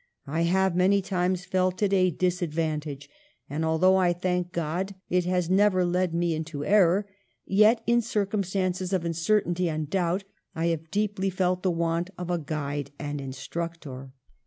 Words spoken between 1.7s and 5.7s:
it a dis advantage, and although, I thank God, it has